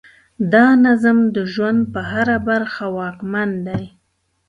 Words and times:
دا 0.53 0.67
نظم 0.85 1.17
د 1.35 1.37
ژوند 1.53 1.79
په 1.93 2.01
هره 2.11 2.37
برخه 2.49 2.85
واکمن 2.97 3.49
دی. 3.67 3.83